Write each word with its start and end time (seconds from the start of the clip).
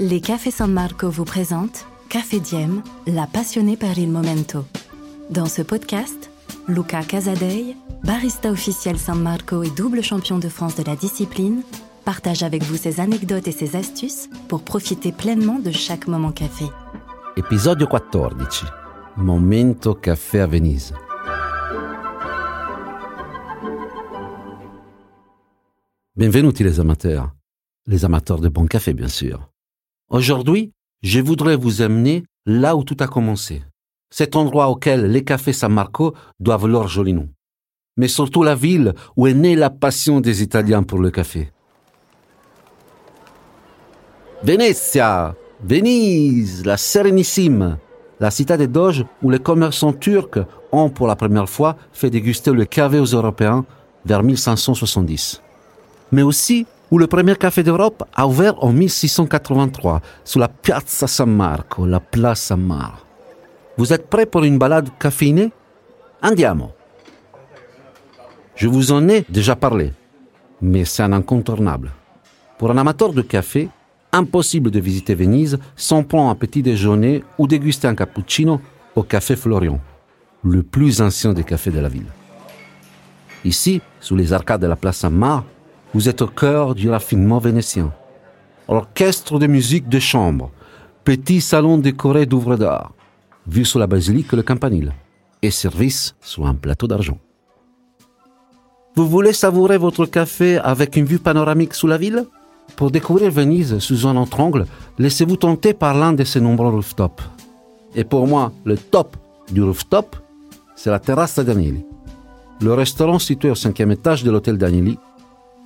Les 0.00 0.20
Cafés 0.20 0.52
San 0.52 0.72
Marco 0.72 1.10
vous 1.10 1.24
présentent 1.24 1.84
Café 2.08 2.38
Diem, 2.38 2.84
la 3.08 3.26
passionnée 3.26 3.76
par 3.76 3.98
il 3.98 4.08
momento. 4.08 4.64
Dans 5.28 5.46
ce 5.46 5.60
podcast, 5.60 6.30
Luca 6.68 7.02
Casadei, 7.02 7.74
barista 8.04 8.52
officiel 8.52 8.96
San 8.96 9.20
Marco 9.20 9.64
et 9.64 9.70
double 9.70 10.00
champion 10.04 10.38
de 10.38 10.48
France 10.48 10.76
de 10.76 10.84
la 10.84 10.94
discipline, 10.94 11.62
partage 12.04 12.44
avec 12.44 12.62
vous 12.62 12.76
ses 12.76 13.00
anecdotes 13.00 13.48
et 13.48 13.52
ses 13.52 13.74
astuces 13.74 14.30
pour 14.48 14.62
profiter 14.62 15.10
pleinement 15.10 15.58
de 15.58 15.72
chaque 15.72 16.06
moment 16.06 16.30
café. 16.30 16.66
Episodio 17.36 17.88
14. 17.88 18.66
Momento 19.16 19.94
caffè 19.94 20.38
a 20.38 20.46
Venise. 20.46 20.94
Bienvenue 26.14 26.52
les 26.60 26.78
amateurs. 26.78 27.32
Les 27.86 28.04
amateurs 28.04 28.38
de 28.38 28.48
bon 28.48 28.66
café, 28.66 28.94
bien 28.94 29.08
sûr. 29.08 29.48
Aujourd'hui, 30.10 30.72
je 31.02 31.20
voudrais 31.20 31.56
vous 31.56 31.82
amener 31.82 32.24
là 32.46 32.76
où 32.76 32.82
tout 32.82 32.96
a 33.00 33.06
commencé. 33.06 33.62
Cet 34.10 34.36
endroit 34.36 34.68
auquel 34.68 35.12
les 35.12 35.22
cafés 35.22 35.52
San 35.52 35.70
Marco 35.70 36.14
doivent 36.40 36.66
leur 36.66 36.88
joli 36.88 37.12
nom. 37.12 37.28
Mais 37.98 38.08
surtout 38.08 38.42
la 38.42 38.54
ville 38.54 38.94
où 39.18 39.26
est 39.26 39.34
née 39.34 39.54
la 39.54 39.68
passion 39.68 40.20
des 40.20 40.42
Italiens 40.42 40.82
pour 40.82 40.98
le 40.98 41.10
café. 41.10 41.52
Venezia, 44.42 45.34
Venise, 45.62 46.64
la 46.64 46.78
Sérénissime, 46.78 47.76
la 48.18 48.30
cité 48.30 48.56
des 48.56 48.66
Doges 48.66 49.04
où 49.22 49.28
les 49.28 49.40
commerçants 49.40 49.92
turcs 49.92 50.38
ont 50.72 50.88
pour 50.88 51.06
la 51.06 51.16
première 51.16 51.50
fois 51.50 51.76
fait 51.92 52.08
déguster 52.08 52.52
le 52.52 52.64
café 52.64 52.98
aux 52.98 53.04
Européens 53.04 53.66
vers 54.06 54.22
1570. 54.22 55.42
Mais 56.12 56.22
aussi 56.22 56.66
où 56.90 56.98
le 56.98 57.06
premier 57.06 57.36
café 57.36 57.62
d'Europe 57.62 58.04
a 58.14 58.26
ouvert 58.26 58.62
en 58.62 58.72
1683 58.72 60.00
sous 60.24 60.38
la 60.38 60.48
Piazza 60.48 61.06
San 61.06 61.30
Marco, 61.30 61.86
la 61.86 62.00
place 62.00 62.40
San 62.40 62.60
Marco. 62.60 63.04
Vous 63.76 63.92
êtes 63.92 64.08
prêts 64.08 64.26
pour 64.26 64.44
une 64.44 64.58
balade 64.58 64.88
caféinée? 64.98 65.52
Andiamo. 66.22 66.72
Je 68.56 68.66
vous 68.66 68.90
en 68.90 69.08
ai 69.08 69.24
déjà 69.28 69.54
parlé, 69.54 69.92
mais 70.60 70.84
c'est 70.84 71.02
un 71.02 71.12
incontournable. 71.12 71.92
Pour 72.58 72.72
un 72.72 72.76
amateur 72.76 73.12
de 73.12 73.22
café, 73.22 73.68
impossible 74.12 74.70
de 74.70 74.80
visiter 74.80 75.14
Venise 75.14 75.58
sans 75.76 76.02
prendre 76.02 76.30
un 76.30 76.34
petit 76.34 76.62
déjeuner 76.62 77.22
ou 77.38 77.46
déguster 77.46 77.86
un 77.86 77.94
cappuccino 77.94 78.60
au 78.96 79.04
Café 79.04 79.36
Florian, 79.36 79.80
le 80.42 80.64
plus 80.64 81.00
ancien 81.00 81.32
des 81.32 81.44
cafés 81.44 81.70
de 81.70 81.78
la 81.78 81.88
ville. 81.88 82.10
Ici, 83.44 83.80
sous 84.00 84.16
les 84.16 84.32
arcades 84.32 84.62
de 84.62 84.66
la 84.66 84.74
place 84.74 84.98
Saint-Marc, 84.98 85.44
vous 85.94 86.08
êtes 86.08 86.22
au 86.22 86.26
cœur 86.26 86.74
du 86.74 86.90
raffinement 86.90 87.38
vénitien. 87.38 87.92
Orchestre 88.68 89.38
de 89.38 89.46
musique 89.46 89.88
de 89.88 89.98
chambre, 89.98 90.50
petit 91.04 91.40
salon 91.40 91.78
décoré 91.78 92.26
d'ouvres 92.26 92.56
d'art, 92.56 92.92
vue 93.46 93.64
sur 93.64 93.78
la 93.78 93.86
basilique 93.86 94.32
le 94.32 94.42
campanile, 94.42 94.92
et 95.40 95.50
service 95.50 96.14
sur 96.20 96.46
un 96.46 96.54
plateau 96.54 96.86
d'argent. 96.86 97.18
Vous 98.94 99.08
voulez 99.08 99.32
savourer 99.32 99.78
votre 99.78 100.06
café 100.06 100.58
avec 100.58 100.96
une 100.96 101.04
vue 101.04 101.18
panoramique 101.18 101.74
sous 101.74 101.86
la 101.86 101.98
ville? 101.98 102.26
Pour 102.76 102.90
découvrir 102.90 103.30
Venise 103.30 103.78
sous 103.78 104.06
un 104.06 104.16
autre 104.16 104.40
angle, 104.40 104.66
laissez-vous 104.98 105.36
tenter 105.36 105.72
par 105.72 105.94
l'un 105.94 106.12
de 106.12 106.24
ses 106.24 106.40
nombreux 106.40 106.68
rooftops. 106.70 107.22
Et 107.94 108.04
pour 108.04 108.26
moi, 108.26 108.52
le 108.64 108.76
top 108.76 109.16
du 109.50 109.62
rooftop, 109.62 110.16
c'est 110.76 110.90
la 110.90 110.98
terrasse 110.98 111.38
d'Agnelli. 111.38 111.84
Le 112.60 112.74
restaurant 112.74 113.18
situé 113.18 113.50
au 113.50 113.54
cinquième 113.54 113.92
étage 113.92 114.24
de 114.24 114.30
l'hôtel 114.30 114.58
d'Agnelli, 114.58 114.98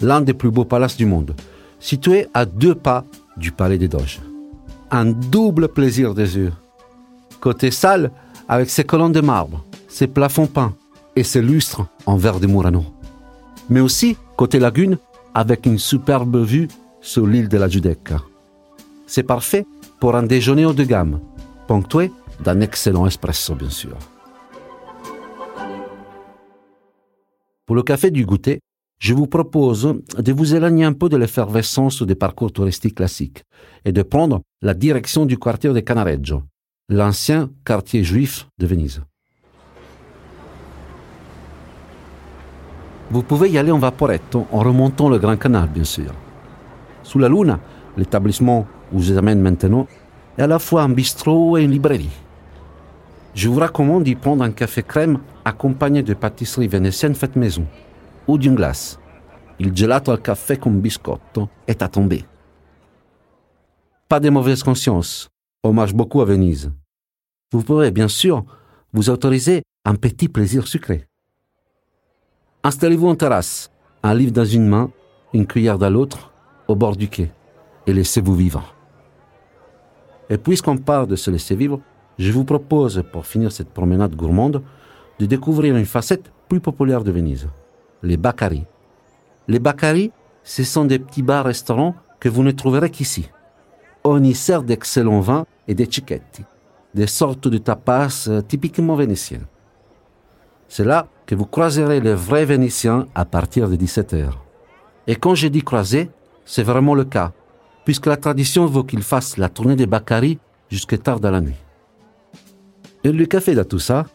l'un 0.00 0.20
des 0.20 0.34
plus 0.34 0.50
beaux 0.50 0.64
palaces 0.64 0.96
du 0.96 1.06
monde, 1.06 1.34
situé 1.80 2.28
à 2.34 2.44
deux 2.44 2.74
pas 2.74 3.04
du 3.36 3.52
palais 3.52 3.78
des 3.78 3.88
Doges. 3.88 4.20
Un 4.90 5.06
double 5.06 5.68
plaisir 5.68 6.14
des 6.14 6.36
yeux. 6.36 6.52
Côté 7.40 7.70
salle, 7.70 8.10
avec 8.48 8.70
ses 8.70 8.84
colonnes 8.84 9.12
de 9.12 9.20
marbre, 9.20 9.64
ses 9.88 10.06
plafonds 10.06 10.46
peints 10.46 10.74
et 11.14 11.24
ses 11.24 11.42
lustres 11.42 11.86
en 12.06 12.16
verre 12.16 12.40
de 12.40 12.46
Murano. 12.46 12.84
Mais 13.68 13.80
aussi 13.80 14.16
côté 14.36 14.58
lagune, 14.58 14.98
avec 15.34 15.66
une 15.66 15.78
superbe 15.78 16.42
vue 16.42 16.68
sur 17.00 17.26
l'île 17.26 17.48
de 17.48 17.58
la 17.58 17.68
Giudecca. 17.68 18.22
C'est 19.06 19.22
parfait 19.22 19.66
pour 20.00 20.16
un 20.16 20.22
déjeuner 20.22 20.64
haut 20.64 20.72
de 20.72 20.84
gamme, 20.84 21.20
ponctué 21.66 22.10
d'un 22.40 22.60
excellent 22.60 23.06
espresso, 23.06 23.54
bien 23.54 23.70
sûr. 23.70 23.96
Pour 27.66 27.76
le 27.76 27.82
café 27.82 28.10
du 28.10 28.24
goûter, 28.24 28.60
je 28.98 29.14
vous 29.14 29.26
propose 29.26 29.94
de 30.16 30.32
vous 30.32 30.54
éloigner 30.54 30.84
un 30.84 30.92
peu 30.92 31.08
de 31.08 31.16
l'effervescence 31.16 32.02
des 32.02 32.16
parcours 32.16 32.52
touristiques 32.52 32.96
classiques 32.96 33.44
et 33.84 33.92
de 33.92 34.02
prendre 34.02 34.40
la 34.60 34.74
direction 34.74 35.24
du 35.24 35.38
quartier 35.38 35.72
de 35.72 35.80
Canareggio, 35.80 36.42
l'ancien 36.88 37.50
quartier 37.64 38.02
juif 38.02 38.48
de 38.58 38.66
Venise. 38.66 39.00
Vous 43.10 43.22
pouvez 43.22 43.50
y 43.50 43.56
aller 43.56 43.70
en 43.70 43.78
vaporetto 43.78 44.46
en 44.52 44.58
remontant 44.58 45.08
le 45.08 45.18
Grand 45.18 45.38
Canal, 45.38 45.68
bien 45.68 45.84
sûr. 45.84 46.12
Sous 47.02 47.18
la 47.18 47.28
Luna, 47.28 47.58
l'établissement 47.96 48.66
où 48.92 49.00
je 49.00 49.12
vous 49.12 49.18
amène 49.18 49.40
maintenant 49.40 49.86
est 50.36 50.42
à 50.42 50.46
la 50.46 50.58
fois 50.58 50.82
un 50.82 50.90
bistrot 50.90 51.56
et 51.56 51.62
une 51.62 51.70
librairie. 51.70 52.10
Je 53.34 53.48
vous 53.48 53.60
recommande 53.60 54.02
d'y 54.02 54.16
prendre 54.16 54.42
un 54.42 54.50
café 54.50 54.82
crème 54.82 55.20
accompagné 55.44 56.02
de 56.02 56.12
pâtisserie 56.12 56.68
vénitienne 56.68 57.14
faite 57.14 57.36
maison 57.36 57.64
ou 58.28 58.38
d'une 58.38 58.54
glace. 58.54 58.98
Il 59.58 59.72
gelato 59.74 60.12
al 60.12 60.20
café 60.20 60.56
con 60.56 60.80
biscotto 60.80 61.48
est 61.66 61.82
à 61.82 61.88
tomber. 61.88 62.24
Pas 64.08 64.20
de 64.20 64.30
mauvaise 64.30 64.62
conscience. 64.62 65.28
Hommage 65.64 65.92
beaucoup 65.92 66.20
à 66.20 66.24
Venise. 66.24 66.70
Vous 67.50 67.62
pourrez 67.62 67.90
bien 67.90 68.08
sûr 68.08 68.44
vous 68.92 69.10
autoriser 69.10 69.62
un 69.84 69.96
petit 69.96 70.28
plaisir 70.28 70.68
sucré. 70.68 71.06
Installez-vous 72.62 73.08
en 73.08 73.16
terrasse, 73.16 73.70
un 74.02 74.14
livre 74.14 74.32
dans 74.32 74.44
une 74.44 74.68
main, 74.68 74.90
une 75.32 75.46
cuillère 75.46 75.78
dans 75.78 75.90
l'autre, 75.90 76.32
au 76.68 76.76
bord 76.76 76.96
du 76.96 77.08
quai, 77.08 77.30
et 77.86 77.92
laissez-vous 77.92 78.34
vivre. 78.34 78.74
Et 80.30 80.38
puisqu'on 80.38 80.76
parle 80.76 81.06
de 81.06 81.16
se 81.16 81.30
laisser 81.30 81.56
vivre, 81.56 81.80
je 82.18 82.30
vous 82.30 82.44
propose, 82.44 83.02
pour 83.12 83.26
finir 83.26 83.50
cette 83.50 83.70
promenade 83.70 84.14
gourmande, 84.14 84.62
de 85.18 85.26
découvrir 85.26 85.76
une 85.76 85.86
facette 85.86 86.30
plus 86.48 86.60
populaire 86.60 87.04
de 87.04 87.10
Venise, 87.10 87.48
les 88.02 88.16
Baccari. 88.16 88.64
Les 89.48 89.58
Baccari, 89.58 90.10
ce 90.44 90.64
sont 90.64 90.84
des 90.84 90.98
petits 90.98 91.22
bars-restaurants 91.22 91.94
que 92.20 92.28
vous 92.28 92.42
ne 92.42 92.50
trouverez 92.50 92.90
qu'ici. 92.90 93.28
On 94.04 94.22
y 94.22 94.34
sert 94.34 94.62
d'excellents 94.62 95.20
vins 95.20 95.46
et 95.66 95.74
des 95.74 95.84
cicchetti, 95.84 96.44
des 96.94 97.06
sortes 97.06 97.48
de 97.48 97.58
tapas 97.58 98.26
euh, 98.28 98.40
typiquement 98.40 98.94
vénitiens. 98.94 99.40
C'est 100.68 100.84
là 100.84 101.08
que 101.26 101.34
vous 101.34 101.46
croiserez 101.46 102.00
les 102.00 102.14
vrais 102.14 102.44
Vénitiens 102.44 103.06
à 103.14 103.24
partir 103.24 103.68
de 103.68 103.76
17h. 103.76 104.30
Et 105.06 105.16
quand 105.16 105.34
je 105.34 105.48
dis 105.48 105.62
croiser, 105.62 106.10
c'est 106.44 106.62
vraiment 106.62 106.94
le 106.94 107.04
cas, 107.04 107.32
puisque 107.84 108.06
la 108.06 108.16
tradition 108.16 108.66
veut 108.66 108.82
qu'ils 108.82 109.02
fassent 109.02 109.38
la 109.38 109.48
tournée 109.48 109.76
des 109.76 109.86
Baccari 109.86 110.38
jusque 110.70 111.02
tard 111.02 111.20
dans 111.20 111.30
la 111.30 111.40
nuit. 111.40 111.56
Et 113.04 113.12
le 113.12 113.26
café 113.26 113.54
de 113.54 113.62
tout 113.62 113.78
ça? 113.78 114.06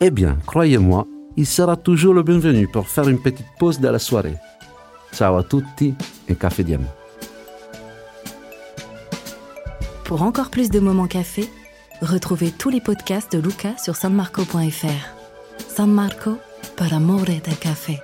Eh 0.00 0.10
bien, 0.10 0.38
croyez-moi, 0.46 1.06
il 1.36 1.46
sera 1.46 1.76
toujours 1.76 2.14
le 2.14 2.22
bienvenu 2.22 2.68
pour 2.68 2.88
faire 2.88 3.08
une 3.08 3.20
petite 3.20 3.46
pause 3.58 3.80
dans 3.80 3.92
la 3.92 3.98
soirée. 3.98 4.36
Ciao 5.12 5.36
a 5.36 5.44
tutti 5.44 5.94
et 6.28 6.34
café 6.34 6.64
diem. 6.64 6.84
Pour 10.04 10.22
encore 10.22 10.50
plus 10.50 10.70
de 10.70 10.80
moments 10.80 11.06
café, 11.06 11.48
retrouvez 12.02 12.50
tous 12.50 12.68
les 12.68 12.80
podcasts 12.80 13.32
de 13.32 13.38
Luca 13.38 13.76
sur 13.78 13.94
sanmarco.fr. 13.96 15.20
San 15.68 15.90
Marco, 15.92 16.38
per 16.76 16.92
amore 16.92 17.40
del 17.44 17.58
café. 17.58 18.00